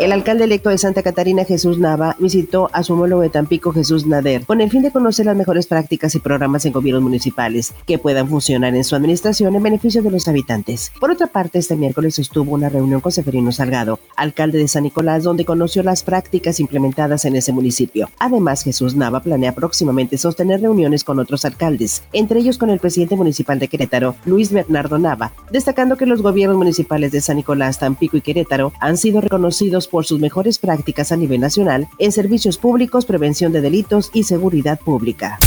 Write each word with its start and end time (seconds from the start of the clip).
El 0.00 0.10
alcalde 0.10 0.44
electo 0.44 0.70
de 0.70 0.76
Santa 0.76 1.04
Catarina, 1.04 1.44
Jesús 1.44 1.78
Nava, 1.78 2.16
visitó 2.18 2.68
a 2.72 2.82
su 2.82 2.94
homólogo 2.94 3.22
de 3.22 3.30
Tampico, 3.30 3.72
Jesús 3.72 4.06
Nader, 4.06 4.44
con 4.44 4.60
el 4.60 4.68
fin 4.68 4.82
de 4.82 4.90
conocer 4.90 5.24
las 5.24 5.36
mejores 5.36 5.68
prácticas 5.68 6.14
y 6.16 6.18
programas 6.18 6.66
en 6.66 6.72
gobiernos 6.72 7.04
municipales 7.04 7.72
que 7.86 7.98
puedan 7.98 8.28
funcionar 8.28 8.74
en 8.74 8.82
su 8.82 8.96
administración 8.96 9.54
en 9.54 9.62
beneficio 9.62 10.02
de 10.02 10.10
los 10.10 10.26
habitantes. 10.26 10.90
Por 10.98 11.12
otra 11.12 11.28
parte, 11.28 11.60
este 11.60 11.76
miércoles 11.76 12.18
estuvo 12.18 12.52
una 12.52 12.68
reunión 12.68 13.00
con 13.00 13.12
Seferino 13.12 13.52
Salgado, 13.52 14.00
alcalde 14.16 14.58
de 14.58 14.66
San 14.66 14.82
Nicolás, 14.82 15.22
donde 15.22 15.44
conoció 15.44 15.84
las 15.84 16.02
prácticas 16.02 16.58
implementadas 16.58 17.24
en 17.24 17.36
ese 17.36 17.52
municipio. 17.52 18.10
Además, 18.18 18.64
Jesús 18.64 18.96
Nava 18.96 19.20
planea 19.20 19.54
próximamente 19.54 20.18
sostener 20.18 20.60
reuniones 20.60 21.04
con 21.04 21.20
otros 21.20 21.44
alcaldes, 21.44 22.02
entre 22.12 22.40
ellos 22.40 22.58
con 22.58 22.68
el 22.68 22.80
presidente 22.80 23.14
municipal 23.14 23.60
de 23.60 23.68
Querétaro, 23.68 24.16
Luis 24.26 24.50
Bernardo 24.50 24.98
Nava, 24.98 25.32
destacando 25.52 25.96
que 25.96 26.04
los 26.04 26.20
gobiernos 26.20 26.58
municipales 26.58 27.12
de 27.12 27.20
San 27.20 27.36
Nicolás, 27.36 27.78
Tampico 27.78 28.16
y 28.16 28.22
Querétaro 28.22 28.72
han 28.80 28.96
sido 28.96 29.20
reconocidos 29.20 29.83
por 29.88 30.04
sus 30.04 30.20
mejores 30.20 30.58
prácticas 30.58 31.12
a 31.12 31.16
nivel 31.16 31.40
nacional 31.40 31.88
en 31.98 32.12
servicios 32.12 32.58
públicos, 32.58 33.06
prevención 33.06 33.52
de 33.52 33.60
delitos 33.60 34.10
y 34.12 34.24
seguridad 34.24 34.80
pública. 34.80 35.38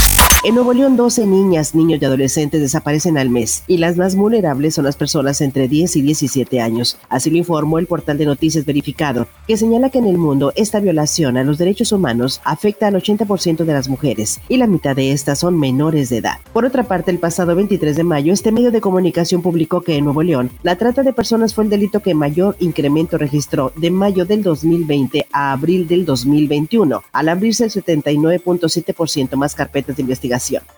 En 0.44 0.54
Nuevo 0.54 0.72
León, 0.72 0.96
12 0.96 1.26
niñas, 1.26 1.74
niños 1.74 2.00
y 2.00 2.04
adolescentes 2.04 2.60
desaparecen 2.60 3.18
al 3.18 3.28
mes 3.28 3.64
y 3.66 3.78
las 3.78 3.96
más 3.96 4.14
vulnerables 4.14 4.76
son 4.76 4.84
las 4.84 4.94
personas 4.94 5.40
entre 5.40 5.66
10 5.66 5.96
y 5.96 6.02
17 6.02 6.60
años. 6.60 6.96
Así 7.08 7.28
lo 7.28 7.38
informó 7.38 7.80
el 7.80 7.88
portal 7.88 8.18
de 8.18 8.24
noticias 8.24 8.64
verificado, 8.64 9.26
que 9.48 9.56
señala 9.56 9.90
que 9.90 9.98
en 9.98 10.06
el 10.06 10.16
mundo 10.16 10.52
esta 10.54 10.78
violación 10.78 11.36
a 11.36 11.42
los 11.42 11.58
derechos 11.58 11.90
humanos 11.90 12.40
afecta 12.44 12.86
al 12.86 12.94
80% 12.94 13.64
de 13.64 13.72
las 13.72 13.88
mujeres 13.88 14.40
y 14.48 14.58
la 14.58 14.68
mitad 14.68 14.94
de 14.94 15.10
estas 15.10 15.40
son 15.40 15.58
menores 15.58 16.08
de 16.08 16.18
edad. 16.18 16.36
Por 16.52 16.64
otra 16.64 16.84
parte, 16.84 17.10
el 17.10 17.18
pasado 17.18 17.56
23 17.56 17.96
de 17.96 18.04
mayo, 18.04 18.32
este 18.32 18.52
medio 18.52 18.70
de 18.70 18.80
comunicación 18.80 19.42
publicó 19.42 19.80
que 19.80 19.96
en 19.96 20.04
Nuevo 20.04 20.22
León 20.22 20.50
la 20.62 20.76
trata 20.76 21.02
de 21.02 21.12
personas 21.12 21.52
fue 21.52 21.64
el 21.64 21.70
delito 21.70 21.98
que 21.98 22.14
mayor 22.14 22.54
incremento 22.60 23.18
registró 23.18 23.72
de 23.74 23.90
mayo 23.90 24.24
del 24.24 24.44
2020 24.44 25.26
a 25.32 25.50
abril 25.50 25.88
del 25.88 26.04
2021, 26.04 27.02
al 27.10 27.28
abrirse 27.28 27.64
el 27.64 27.72
79.7% 27.72 29.34
más 29.34 29.56
carpetas 29.56 29.96
de 29.96 30.02
investigación 30.02 30.17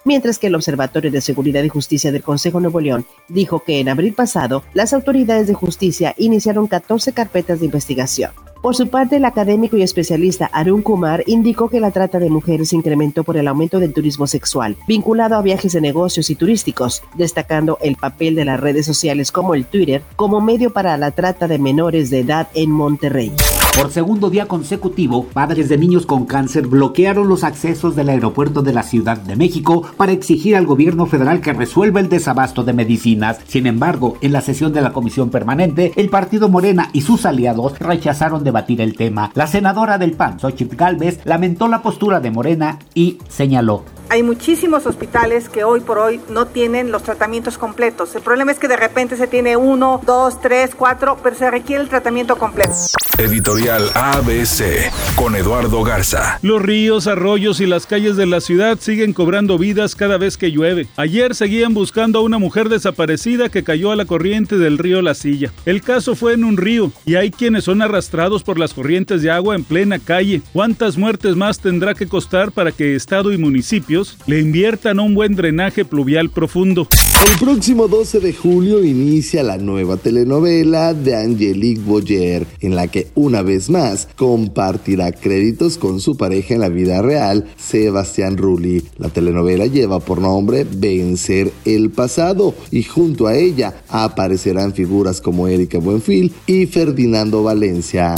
mientras 0.04 0.38
que 0.38 0.48
el 0.48 0.54
Observatorio 0.54 1.10
de 1.10 1.20
Seguridad 1.20 1.62
y 1.62 1.68
Justicia 1.68 2.12
del 2.12 2.22
Consejo 2.22 2.60
Nuevo 2.60 2.80
León 2.80 3.06
dijo 3.28 3.62
que 3.64 3.80
en 3.80 3.88
abril 3.88 4.14
pasado 4.14 4.62
las 4.74 4.92
autoridades 4.92 5.46
de 5.46 5.54
justicia 5.54 6.14
iniciaron 6.18 6.66
14 6.66 7.12
carpetas 7.12 7.60
de 7.60 7.66
investigación. 7.66 8.30
Por 8.62 8.76
su 8.76 8.88
parte, 8.88 9.16
el 9.16 9.24
académico 9.24 9.78
y 9.78 9.82
especialista 9.82 10.50
Arun 10.52 10.82
Kumar 10.82 11.24
indicó 11.26 11.70
que 11.70 11.80
la 11.80 11.92
trata 11.92 12.18
de 12.18 12.28
mujeres 12.28 12.74
incrementó 12.74 13.24
por 13.24 13.38
el 13.38 13.48
aumento 13.48 13.80
del 13.80 13.94
turismo 13.94 14.26
sexual, 14.26 14.76
vinculado 14.86 15.36
a 15.36 15.42
viajes 15.42 15.72
de 15.72 15.80
negocios 15.80 16.28
y 16.28 16.34
turísticos, 16.34 17.02
destacando 17.14 17.78
el 17.80 17.96
papel 17.96 18.34
de 18.34 18.44
las 18.44 18.60
redes 18.60 18.84
sociales 18.84 19.32
como 19.32 19.54
el 19.54 19.64
Twitter 19.64 20.02
como 20.14 20.42
medio 20.42 20.74
para 20.74 20.96
la 20.98 21.10
trata 21.10 21.48
de 21.48 21.58
menores 21.58 22.10
de 22.10 22.20
edad 22.20 22.48
en 22.52 22.70
Monterrey. 22.70 23.32
Por 23.80 23.90
segundo 23.90 24.28
día 24.28 24.44
consecutivo, 24.44 25.24
padres 25.24 25.70
de 25.70 25.78
niños 25.78 26.04
con 26.04 26.26
cáncer 26.26 26.66
bloquearon 26.66 27.30
los 27.30 27.44
accesos 27.44 27.96
del 27.96 28.10
aeropuerto 28.10 28.60
de 28.60 28.74
la 28.74 28.82
Ciudad 28.82 29.16
de 29.16 29.36
México 29.36 29.84
para 29.96 30.12
exigir 30.12 30.54
al 30.54 30.66
gobierno 30.66 31.06
federal 31.06 31.40
que 31.40 31.54
resuelva 31.54 32.00
el 32.00 32.10
desabasto 32.10 32.62
de 32.62 32.74
medicinas. 32.74 33.38
Sin 33.46 33.66
embargo, 33.66 34.18
en 34.20 34.34
la 34.34 34.42
sesión 34.42 34.74
de 34.74 34.82
la 34.82 34.92
Comisión 34.92 35.30
Permanente, 35.30 35.94
el 35.96 36.10
partido 36.10 36.50
Morena 36.50 36.90
y 36.92 37.00
sus 37.00 37.24
aliados 37.24 37.78
rechazaron 37.78 38.44
debatir 38.44 38.82
el 38.82 38.96
tema. 38.96 39.30
La 39.32 39.46
senadora 39.46 39.96
del 39.96 40.12
PAN, 40.12 40.38
Xochitl 40.38 40.76
Galvez, 40.76 41.20
lamentó 41.24 41.66
la 41.66 41.80
postura 41.80 42.20
de 42.20 42.30
Morena 42.30 42.80
y 42.92 43.16
señaló 43.30 43.84
hay 44.10 44.24
muchísimos 44.24 44.86
hospitales 44.86 45.48
que 45.48 45.62
hoy 45.62 45.80
por 45.80 45.98
hoy 45.98 46.20
no 46.28 46.46
tienen 46.46 46.90
los 46.90 47.04
tratamientos 47.04 47.56
completos. 47.56 48.12
El 48.16 48.22
problema 48.22 48.50
es 48.50 48.58
que 48.58 48.66
de 48.66 48.76
repente 48.76 49.16
se 49.16 49.28
tiene 49.28 49.56
uno, 49.56 50.00
dos, 50.04 50.40
tres, 50.40 50.74
cuatro, 50.74 51.16
pero 51.22 51.36
se 51.36 51.48
requiere 51.48 51.84
el 51.84 51.88
tratamiento 51.88 52.36
completo. 52.36 52.74
Editorial 53.18 53.88
ABC 53.94 54.90
con 55.14 55.36
Eduardo 55.36 55.84
Garza. 55.84 56.40
Los 56.42 56.60
ríos, 56.60 57.06
arroyos 57.06 57.60
y 57.60 57.66
las 57.66 57.86
calles 57.86 58.16
de 58.16 58.26
la 58.26 58.40
ciudad 58.40 58.78
siguen 58.80 59.12
cobrando 59.12 59.58
vidas 59.58 59.94
cada 59.94 60.18
vez 60.18 60.36
que 60.36 60.50
llueve. 60.50 60.88
Ayer 60.96 61.36
seguían 61.36 61.72
buscando 61.72 62.18
a 62.18 62.22
una 62.22 62.38
mujer 62.38 62.68
desaparecida 62.68 63.48
que 63.48 63.62
cayó 63.62 63.92
a 63.92 63.96
la 63.96 64.06
corriente 64.06 64.58
del 64.58 64.78
río 64.78 65.02
La 65.02 65.14
Silla. 65.14 65.52
El 65.66 65.82
caso 65.82 66.16
fue 66.16 66.32
en 66.32 66.42
un 66.42 66.56
río 66.56 66.90
y 67.06 67.14
hay 67.14 67.30
quienes 67.30 67.64
son 67.64 67.80
arrastrados 67.80 68.42
por 68.42 68.58
las 68.58 68.74
corrientes 68.74 69.22
de 69.22 69.30
agua 69.30 69.54
en 69.54 69.62
plena 69.62 70.00
calle. 70.00 70.42
¿Cuántas 70.52 70.96
muertes 70.98 71.36
más 71.36 71.60
tendrá 71.60 71.94
que 71.94 72.08
costar 72.08 72.50
para 72.50 72.72
que 72.72 72.96
Estado 72.96 73.30
y 73.32 73.38
municipio 73.38 73.99
le 74.26 74.40
inviertan 74.40 75.00
un 75.00 75.14
buen 75.14 75.34
drenaje 75.34 75.84
pluvial 75.84 76.30
profundo. 76.30 76.88
El 77.26 77.38
próximo 77.38 77.86
12 77.86 78.20
de 78.20 78.32
julio 78.32 78.82
inicia 78.82 79.42
la 79.42 79.58
nueva 79.58 79.96
telenovela 79.98 80.94
de 80.94 81.16
Angelique 81.16 81.82
Boyer, 81.82 82.46
en 82.60 82.74
la 82.74 82.88
que 82.88 83.08
una 83.14 83.42
vez 83.42 83.68
más 83.68 84.08
compartirá 84.16 85.12
créditos 85.12 85.76
con 85.76 86.00
su 86.00 86.16
pareja 86.16 86.54
en 86.54 86.60
la 86.60 86.68
vida 86.68 87.02
real, 87.02 87.46
Sebastián 87.56 88.36
Rulli. 88.36 88.82
La 88.98 89.10
telenovela 89.10 89.66
lleva 89.66 90.00
por 90.00 90.20
nombre 90.20 90.66
Vencer 90.70 91.52
el 91.64 91.90
pasado 91.90 92.54
y 92.70 92.84
junto 92.84 93.26
a 93.26 93.36
ella 93.36 93.82
aparecerán 93.88 94.72
figuras 94.72 95.20
como 95.20 95.46
Erika 95.46 95.78
Buenfil 95.78 96.32
y 96.46 96.66
Ferdinando 96.66 97.42
Valencia. 97.42 98.14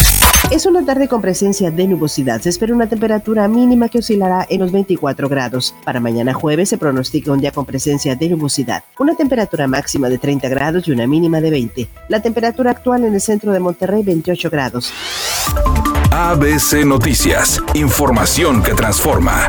Es 0.52 0.66
una 0.66 0.84
tarde 0.84 1.08
con 1.08 1.22
presencia 1.22 1.70
de 1.70 1.88
nubosidad. 1.88 2.42
Se 2.42 2.50
espera 2.50 2.74
una 2.74 2.86
temperatura 2.86 3.48
mínima 3.48 3.88
que 3.88 4.00
oscilará 4.00 4.46
en 4.50 4.60
los 4.60 4.70
24 4.70 5.26
grados. 5.26 5.74
Para 5.82 5.98
mañana 5.98 6.34
jueves 6.34 6.68
se 6.68 6.76
pronostica 6.76 7.32
un 7.32 7.40
día 7.40 7.52
con 7.52 7.64
presencia 7.64 8.16
de 8.16 8.28
nubosidad. 8.28 8.84
Una 8.98 9.14
temperatura 9.14 9.66
máxima 9.66 10.10
de 10.10 10.18
30 10.18 10.50
grados 10.50 10.86
y 10.86 10.92
una 10.92 11.06
mínima 11.06 11.40
de 11.40 11.50
20. 11.50 11.88
La 12.08 12.20
temperatura 12.20 12.72
actual 12.72 13.04
en 13.04 13.14
el 13.14 13.20
centro 13.22 13.50
de 13.50 13.60
Monterrey 13.60 14.02
28 14.02 14.50
grados. 14.50 14.92
ABC 16.10 16.84
Noticias. 16.84 17.58
Información 17.72 18.62
que 18.62 18.74
transforma. 18.74 19.48